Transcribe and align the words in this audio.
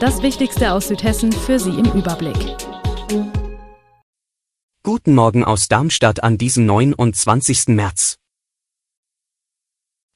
Das 0.00 0.22
Wichtigste 0.22 0.74
aus 0.74 0.86
Südhessen 0.86 1.32
für 1.32 1.58
Sie 1.58 1.70
im 1.70 1.86
Überblick. 1.86 2.36
Guten 4.84 5.12
Morgen 5.12 5.42
aus 5.42 5.66
Darmstadt 5.66 6.22
an 6.22 6.38
diesem 6.38 6.66
29. 6.66 7.68
März. 7.68 8.16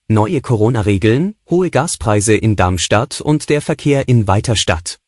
Neue 0.07 0.41
Corona-Regeln, 0.41 1.35
hohe 1.51 1.71
Gaspreise 1.71 2.37
in 2.37 2.55
Darmstadt 2.55 3.21
und 3.21 3.49
der 3.49 3.61
Verkehr 3.61 4.07
in 4.07 4.29
Weiterstadt. 4.29 5.01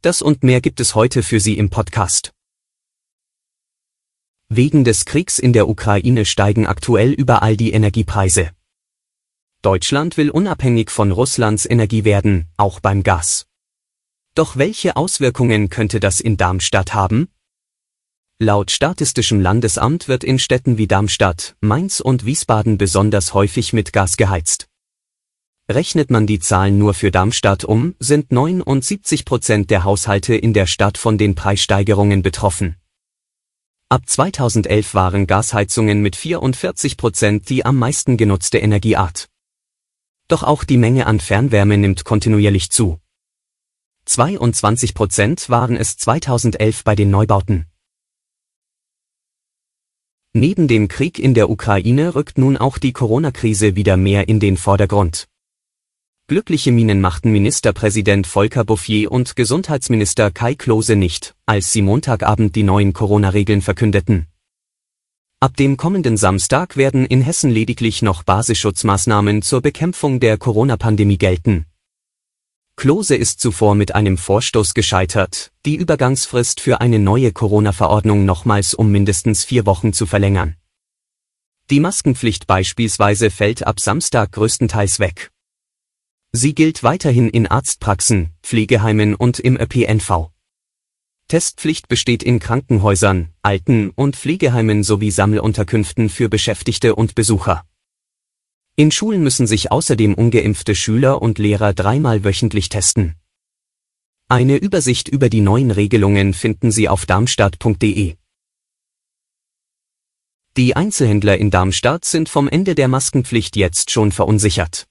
Das 0.00 0.22
und 0.22 0.42
mehr 0.42 0.62
gibt 0.62 0.80
es 0.80 0.94
heute 0.94 1.22
für 1.22 1.38
Sie 1.38 1.58
im 1.58 1.68
Podcast. 1.68 2.32
Wegen 4.48 4.84
des 4.84 5.04
Kriegs 5.04 5.38
in 5.38 5.52
der 5.52 5.68
Ukraine 5.68 6.24
steigen 6.24 6.66
aktuell 6.66 7.12
überall 7.12 7.58
die 7.58 7.72
Energiepreise. 7.72 8.52
Deutschland 9.60 10.16
will 10.16 10.30
unabhängig 10.30 10.90
von 10.90 11.12
Russlands 11.12 11.66
Energie 11.66 12.04
werden, 12.04 12.48
auch 12.56 12.80
beim 12.80 13.02
Gas. 13.02 13.46
Doch 14.34 14.56
welche 14.56 14.96
Auswirkungen 14.96 15.70
könnte 15.70 16.00
das 16.00 16.18
in 16.18 16.36
Darmstadt 16.36 16.92
haben? 16.92 17.28
Laut 18.40 18.72
Statistischem 18.72 19.40
Landesamt 19.40 20.08
wird 20.08 20.24
in 20.24 20.40
Städten 20.40 20.76
wie 20.76 20.88
Darmstadt, 20.88 21.54
Mainz 21.60 22.00
und 22.00 22.24
Wiesbaden 22.24 22.76
besonders 22.76 23.32
häufig 23.32 23.72
mit 23.72 23.92
Gas 23.92 24.16
geheizt. 24.16 24.66
Rechnet 25.70 26.10
man 26.10 26.26
die 26.26 26.40
Zahlen 26.40 26.78
nur 26.78 26.94
für 26.94 27.12
Darmstadt 27.12 27.64
um, 27.64 27.94
sind 28.00 28.32
79 28.32 29.24
Prozent 29.24 29.70
der 29.70 29.84
Haushalte 29.84 30.34
in 30.34 30.52
der 30.52 30.66
Stadt 30.66 30.98
von 30.98 31.16
den 31.16 31.36
Preissteigerungen 31.36 32.22
betroffen. 32.22 32.74
Ab 33.88 34.02
2011 34.08 34.94
waren 34.94 35.28
Gasheizungen 35.28 36.02
mit 36.02 36.16
44 36.16 36.96
Prozent 36.96 37.48
die 37.48 37.64
am 37.64 37.78
meisten 37.78 38.16
genutzte 38.16 38.58
Energieart. 38.58 39.28
Doch 40.26 40.42
auch 40.42 40.64
die 40.64 40.76
Menge 40.76 41.06
an 41.06 41.20
Fernwärme 41.20 41.78
nimmt 41.78 42.04
kontinuierlich 42.04 42.70
zu. 42.70 42.98
22 44.06 44.94
Prozent 44.94 45.48
waren 45.48 45.76
es 45.76 45.96
2011 45.96 46.84
bei 46.84 46.94
den 46.94 47.10
Neubauten. 47.10 47.66
Neben 50.34 50.68
dem 50.68 50.88
Krieg 50.88 51.18
in 51.18 51.32
der 51.32 51.48
Ukraine 51.48 52.14
rückt 52.14 52.36
nun 52.36 52.56
auch 52.56 52.76
die 52.78 52.92
Corona-Krise 52.92 53.76
wieder 53.76 53.96
mehr 53.96 54.28
in 54.28 54.40
den 54.40 54.56
Vordergrund. 54.56 55.26
Glückliche 56.26 56.72
Minen 56.72 57.00
machten 57.00 57.32
Ministerpräsident 57.32 58.26
Volker 58.26 58.64
Bouffier 58.64 59.10
und 59.10 59.36
Gesundheitsminister 59.36 60.30
Kai 60.30 60.54
Klose 60.54 60.96
nicht, 60.96 61.34
als 61.46 61.72
sie 61.72 61.82
Montagabend 61.82 62.56
die 62.56 62.62
neuen 62.62 62.92
Corona-Regeln 62.92 63.62
verkündeten. 63.62 64.26
Ab 65.40 65.56
dem 65.56 65.76
kommenden 65.76 66.16
Samstag 66.16 66.76
werden 66.76 67.06
in 67.06 67.20
Hessen 67.20 67.50
lediglich 67.50 68.02
noch 68.02 68.22
Basisschutzmaßnahmen 68.22 69.42
zur 69.42 69.60
Bekämpfung 69.60 70.18
der 70.18 70.36
Corona-Pandemie 70.36 71.18
gelten. 71.18 71.66
Klose 72.76 73.16
ist 73.16 73.40
zuvor 73.40 73.74
mit 73.74 73.94
einem 73.94 74.18
Vorstoß 74.18 74.74
gescheitert, 74.74 75.52
die 75.64 75.76
Übergangsfrist 75.76 76.60
für 76.60 76.80
eine 76.80 76.98
neue 76.98 77.32
Corona-Verordnung 77.32 78.24
nochmals 78.24 78.74
um 78.74 78.90
mindestens 78.90 79.44
vier 79.44 79.64
Wochen 79.64 79.92
zu 79.92 80.06
verlängern. 80.06 80.56
Die 81.70 81.80
Maskenpflicht 81.80 82.46
beispielsweise 82.46 83.30
fällt 83.30 83.66
ab 83.66 83.80
Samstag 83.80 84.32
größtenteils 84.32 84.98
weg. 84.98 85.30
Sie 86.32 86.54
gilt 86.54 86.82
weiterhin 86.82 87.30
in 87.30 87.46
Arztpraxen, 87.46 88.30
Pflegeheimen 88.42 89.14
und 89.14 89.38
im 89.38 89.56
ÖPNV. 89.56 90.30
Testpflicht 91.28 91.88
besteht 91.88 92.22
in 92.22 92.38
Krankenhäusern, 92.38 93.30
Alten- 93.40 93.90
und 93.90 94.16
Pflegeheimen 94.16 94.82
sowie 94.82 95.10
Sammelunterkünften 95.10 96.10
für 96.10 96.28
Beschäftigte 96.28 96.96
und 96.96 97.14
Besucher. 97.14 97.64
In 98.76 98.90
Schulen 98.90 99.22
müssen 99.22 99.46
sich 99.46 99.70
außerdem 99.70 100.14
ungeimpfte 100.14 100.74
Schüler 100.74 101.22
und 101.22 101.38
Lehrer 101.38 101.74
dreimal 101.74 102.24
wöchentlich 102.24 102.68
testen. 102.68 103.14
Eine 104.28 104.56
Übersicht 104.56 105.08
über 105.08 105.28
die 105.28 105.42
neuen 105.42 105.70
Regelungen 105.70 106.34
finden 106.34 106.72
Sie 106.72 106.88
auf 106.88 107.06
darmstadt.de. 107.06 108.16
Die 110.56 110.74
Einzelhändler 110.74 111.38
in 111.38 111.50
Darmstadt 111.52 112.04
sind 112.04 112.28
vom 112.28 112.48
Ende 112.48 112.74
der 112.74 112.88
Maskenpflicht 112.88 113.54
jetzt 113.54 113.92
schon 113.92 114.10
verunsichert. 114.10 114.86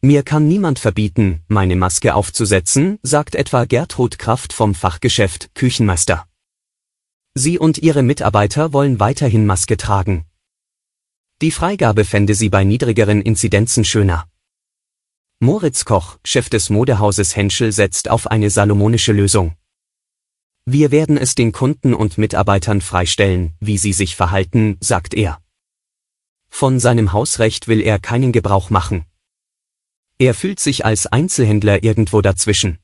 Mir 0.00 0.22
kann 0.22 0.46
niemand 0.48 0.78
verbieten, 0.78 1.42
meine 1.48 1.76
Maske 1.76 2.14
aufzusetzen, 2.14 2.98
sagt 3.02 3.34
etwa 3.34 3.64
Gertrud 3.64 4.18
Kraft 4.18 4.52
vom 4.52 4.74
Fachgeschäft 4.74 5.54
Küchenmeister. 5.54 6.26
Sie 7.34 7.58
und 7.58 7.78
ihre 7.78 8.02
Mitarbeiter 8.02 8.72
wollen 8.72 8.98
weiterhin 8.98 9.44
Maske 9.44 9.76
tragen. 9.76 10.27
Die 11.40 11.52
Freigabe 11.52 12.04
fände 12.04 12.34
sie 12.34 12.48
bei 12.48 12.64
niedrigeren 12.64 13.22
Inzidenzen 13.22 13.84
schöner. 13.84 14.28
Moritz 15.38 15.84
Koch, 15.84 16.18
Chef 16.24 16.50
des 16.50 16.68
Modehauses 16.68 17.36
Henschel, 17.36 17.70
setzt 17.70 18.10
auf 18.10 18.26
eine 18.26 18.50
salomonische 18.50 19.12
Lösung. 19.12 19.54
Wir 20.64 20.90
werden 20.90 21.16
es 21.16 21.36
den 21.36 21.52
Kunden 21.52 21.94
und 21.94 22.18
Mitarbeitern 22.18 22.80
freistellen, 22.80 23.54
wie 23.60 23.78
sie 23.78 23.92
sich 23.92 24.16
verhalten, 24.16 24.78
sagt 24.80 25.14
er. 25.14 25.40
Von 26.48 26.80
seinem 26.80 27.12
Hausrecht 27.12 27.68
will 27.68 27.82
er 27.82 28.00
keinen 28.00 28.32
Gebrauch 28.32 28.70
machen. 28.70 29.04
Er 30.18 30.34
fühlt 30.34 30.58
sich 30.58 30.84
als 30.84 31.06
Einzelhändler 31.06 31.84
irgendwo 31.84 32.20
dazwischen. 32.20 32.80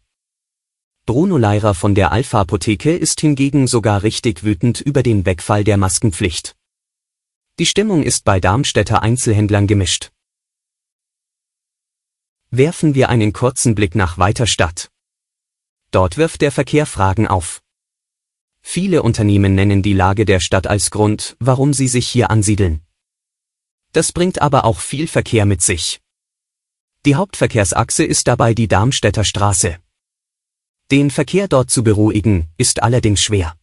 Bruno 1.06 1.38
Leirer 1.38 1.74
von 1.74 1.96
der 1.96 2.12
Alpha 2.12 2.42
Apotheke 2.42 2.96
ist 2.96 3.20
hingegen 3.20 3.66
sogar 3.66 4.04
richtig 4.04 4.44
wütend 4.44 4.80
über 4.80 5.02
den 5.02 5.26
Wegfall 5.26 5.64
der 5.64 5.76
Maskenpflicht. 5.76 6.54
Die 7.60 7.66
Stimmung 7.66 8.02
ist 8.02 8.24
bei 8.24 8.40
Darmstädter 8.40 9.02
Einzelhändlern 9.02 9.68
gemischt. 9.68 10.10
Werfen 12.50 12.96
wir 12.96 13.08
einen 13.10 13.32
kurzen 13.32 13.76
Blick 13.76 13.94
nach 13.94 14.18
Weiterstadt. 14.18 14.90
Dort 15.92 16.16
wirft 16.16 16.40
der 16.40 16.50
Verkehr 16.50 16.84
Fragen 16.84 17.28
auf. 17.28 17.62
Viele 18.60 19.04
Unternehmen 19.04 19.54
nennen 19.54 19.82
die 19.82 19.92
Lage 19.92 20.24
der 20.24 20.40
Stadt 20.40 20.66
als 20.66 20.90
Grund, 20.90 21.36
warum 21.38 21.72
sie 21.72 21.86
sich 21.86 22.08
hier 22.08 22.28
ansiedeln. 22.28 22.80
Das 23.92 24.10
bringt 24.10 24.42
aber 24.42 24.64
auch 24.64 24.80
viel 24.80 25.06
Verkehr 25.06 25.46
mit 25.46 25.62
sich. 25.62 26.00
Die 27.06 27.14
Hauptverkehrsachse 27.14 28.02
ist 28.02 28.26
dabei 28.26 28.54
die 28.54 28.66
Darmstädter 28.66 29.22
Straße. 29.22 29.78
Den 30.90 31.12
Verkehr 31.12 31.46
dort 31.46 31.70
zu 31.70 31.84
beruhigen, 31.84 32.48
ist 32.56 32.82
allerdings 32.82 33.22
schwer. 33.22 33.56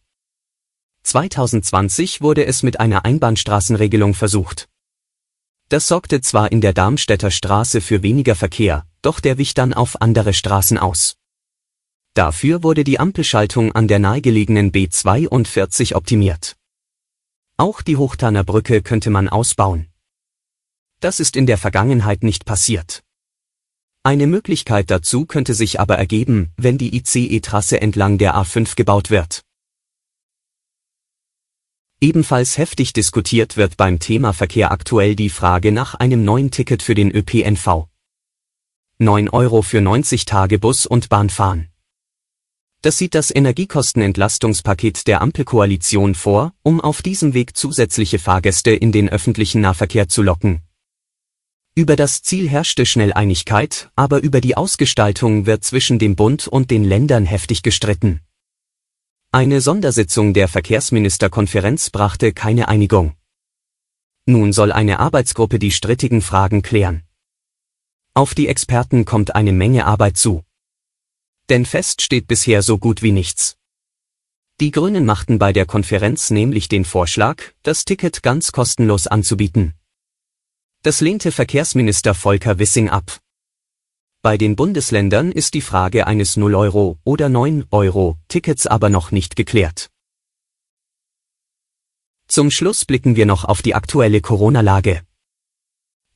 2020 1.02 2.20
wurde 2.20 2.46
es 2.46 2.62
mit 2.62 2.80
einer 2.80 3.04
Einbahnstraßenregelung 3.04 4.14
versucht. 4.14 4.68
Das 5.68 5.88
sorgte 5.88 6.20
zwar 6.20 6.52
in 6.52 6.60
der 6.60 6.72
Darmstädter 6.72 7.30
Straße 7.30 7.80
für 7.80 8.02
weniger 8.02 8.34
Verkehr, 8.34 8.86
doch 9.00 9.20
der 9.20 9.38
wich 9.38 9.54
dann 9.54 9.72
auf 9.72 10.00
andere 10.00 10.34
Straßen 10.34 10.78
aus. 10.78 11.16
Dafür 12.14 12.62
wurde 12.62 12.84
die 12.84 13.00
Ampelschaltung 13.00 13.72
an 13.72 13.88
der 13.88 13.98
nahegelegenen 13.98 14.70
B42 14.70 15.94
optimiert. 15.94 16.56
Auch 17.56 17.80
die 17.80 17.96
Hochtaner 17.96 18.44
Brücke 18.44 18.82
könnte 18.82 19.08
man 19.08 19.28
ausbauen. 19.28 19.88
Das 21.00 21.20
ist 21.20 21.36
in 21.36 21.46
der 21.46 21.58
Vergangenheit 21.58 22.22
nicht 22.22 22.44
passiert. 22.44 23.02
Eine 24.04 24.26
Möglichkeit 24.26 24.90
dazu 24.90 25.26
könnte 25.26 25.54
sich 25.54 25.80
aber 25.80 25.96
ergeben, 25.96 26.52
wenn 26.56 26.76
die 26.76 26.96
ICE-Trasse 26.96 27.80
entlang 27.80 28.18
der 28.18 28.34
A5 28.34 28.76
gebaut 28.76 29.10
wird. 29.10 29.42
Ebenfalls 32.02 32.58
heftig 32.58 32.92
diskutiert 32.92 33.56
wird 33.56 33.76
beim 33.76 34.00
Thema 34.00 34.32
Verkehr 34.32 34.72
aktuell 34.72 35.14
die 35.14 35.30
Frage 35.30 35.70
nach 35.70 35.94
einem 35.94 36.24
neuen 36.24 36.50
Ticket 36.50 36.82
für 36.82 36.96
den 36.96 37.12
ÖPNV. 37.12 37.86
9 38.98 39.28
Euro 39.28 39.62
für 39.62 39.80
90 39.80 40.24
Tage 40.24 40.58
Bus 40.58 40.84
und 40.84 41.08
Bahn 41.10 41.30
fahren. 41.30 41.68
Das 42.80 42.98
sieht 42.98 43.14
das 43.14 43.32
Energiekostenentlastungspaket 43.32 45.06
der 45.06 45.22
Ampelkoalition 45.22 46.16
vor, 46.16 46.52
um 46.64 46.80
auf 46.80 47.02
diesem 47.02 47.34
Weg 47.34 47.56
zusätzliche 47.56 48.18
Fahrgäste 48.18 48.72
in 48.72 48.90
den 48.90 49.08
öffentlichen 49.08 49.60
Nahverkehr 49.60 50.08
zu 50.08 50.22
locken. 50.22 50.62
Über 51.76 51.94
das 51.94 52.24
Ziel 52.24 52.48
herrschte 52.48 52.84
schnell 52.84 53.12
Einigkeit, 53.12 53.92
aber 53.94 54.20
über 54.20 54.40
die 54.40 54.56
Ausgestaltung 54.56 55.46
wird 55.46 55.62
zwischen 55.62 56.00
dem 56.00 56.16
Bund 56.16 56.48
und 56.48 56.72
den 56.72 56.82
Ländern 56.82 57.26
heftig 57.26 57.62
gestritten. 57.62 58.22
Eine 59.34 59.62
Sondersitzung 59.62 60.34
der 60.34 60.46
Verkehrsministerkonferenz 60.46 61.88
brachte 61.88 62.34
keine 62.34 62.68
Einigung. 62.68 63.16
Nun 64.26 64.52
soll 64.52 64.72
eine 64.72 65.00
Arbeitsgruppe 65.00 65.58
die 65.58 65.70
strittigen 65.70 66.20
Fragen 66.20 66.60
klären. 66.60 67.02
Auf 68.12 68.34
die 68.34 68.46
Experten 68.46 69.06
kommt 69.06 69.34
eine 69.34 69.52
Menge 69.52 69.86
Arbeit 69.86 70.18
zu. 70.18 70.44
Denn 71.48 71.64
fest 71.64 72.02
steht 72.02 72.28
bisher 72.28 72.60
so 72.60 72.76
gut 72.76 73.00
wie 73.00 73.12
nichts. 73.12 73.56
Die 74.60 74.70
Grünen 74.70 75.06
machten 75.06 75.38
bei 75.38 75.54
der 75.54 75.64
Konferenz 75.64 76.28
nämlich 76.28 76.68
den 76.68 76.84
Vorschlag, 76.84 77.42
das 77.62 77.86
Ticket 77.86 78.22
ganz 78.22 78.52
kostenlos 78.52 79.06
anzubieten. 79.06 79.72
Das 80.82 81.00
lehnte 81.00 81.32
Verkehrsminister 81.32 82.14
Volker 82.14 82.58
Wissing 82.58 82.90
ab. 82.90 83.18
Bei 84.24 84.38
den 84.38 84.54
Bundesländern 84.54 85.32
ist 85.32 85.54
die 85.54 85.60
Frage 85.60 86.06
eines 86.06 86.36
0 86.36 86.54
Euro 86.54 86.96
oder 87.02 87.28
9 87.28 87.64
Euro 87.72 88.18
Tickets 88.28 88.68
aber 88.68 88.88
noch 88.88 89.10
nicht 89.10 89.34
geklärt. 89.34 89.90
Zum 92.28 92.52
Schluss 92.52 92.84
blicken 92.84 93.16
wir 93.16 93.26
noch 93.26 93.44
auf 93.44 93.62
die 93.62 93.74
aktuelle 93.74 94.20
Corona-Lage. 94.20 95.02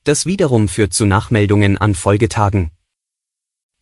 Das 0.05 0.27
wiederum 0.27 0.69
führt 0.69 0.94
zu 0.94 1.05
Nachmeldungen 1.05 1.79
an 1.79 1.97
Folgetagen. 1.97 2.71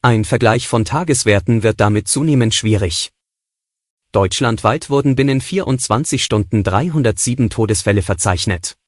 Ein 0.01 0.25
Vergleich 0.25 0.69
von 0.69 0.87
Tageswerten 0.87 1.63
wird 1.63 1.81
damit 1.81 2.09
zunehmend 2.09 2.55
schwierig. 2.55 3.11
Deutschlandweit 4.13 4.89
wurden 4.89 5.17
binnen 5.17 5.43
24 5.43 6.25
Stunden 6.25 6.65
307 6.65 7.51
Todesfälle 7.51 8.01
verzeichnet. 8.01 8.79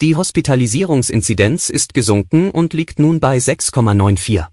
Die 0.00 0.14
Hospitalisierungsinzidenz 0.14 1.68
ist 1.68 1.94
gesunken 1.94 2.52
und 2.52 2.74
liegt 2.74 3.00
nun 3.00 3.18
bei 3.18 3.38
6,94. 3.38 4.46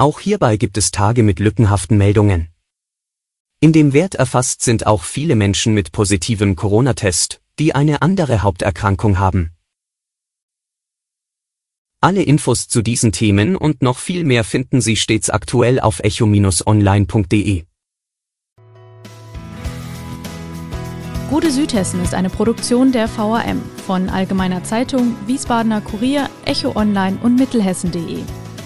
Auch 0.00 0.20
hierbei 0.20 0.56
gibt 0.56 0.78
es 0.78 0.92
Tage 0.92 1.24
mit 1.24 1.40
lückenhaften 1.40 1.98
Meldungen. 1.98 2.48
In 3.58 3.72
dem 3.72 3.92
Wert 3.92 4.14
erfasst 4.14 4.62
sind 4.62 4.86
auch 4.86 5.02
viele 5.02 5.34
Menschen 5.34 5.74
mit 5.74 5.90
positivem 5.90 6.54
Corona-Test, 6.54 7.40
die 7.58 7.74
eine 7.74 8.00
andere 8.00 8.42
Haupterkrankung 8.42 9.18
haben. 9.18 9.50
Alle 12.00 12.22
Infos 12.22 12.68
zu 12.68 12.80
diesen 12.80 13.10
Themen 13.10 13.56
und 13.56 13.82
noch 13.82 13.98
viel 13.98 14.22
mehr 14.22 14.44
finden 14.44 14.80
Sie 14.80 14.94
stets 14.94 15.30
aktuell 15.30 15.80
auf 15.80 15.98
echo-online.de. 15.98 17.64
Gute 21.28 21.50
Südhessen 21.50 22.00
ist 22.04 22.14
eine 22.14 22.30
Produktion 22.30 22.92
der 22.92 23.08
VAM 23.08 23.60
von 23.84 24.08
Allgemeiner 24.08 24.62
Zeitung, 24.62 25.16
Wiesbadener 25.26 25.80
Kurier, 25.80 26.30
Echo 26.44 26.76
Online 26.76 27.18
und 27.20 27.34
Mittelhessen.de. 27.34 28.22